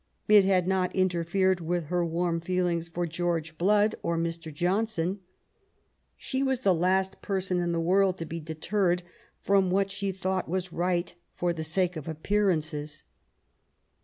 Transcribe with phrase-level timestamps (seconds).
[0.27, 4.51] It had not interfered with her warm feelings for George Blood and Mr.
[4.51, 5.19] Johnson.
[6.17, 9.03] She was the last person in the world to be deterred
[9.41, 13.03] from what she thought was right for the sake of appearances.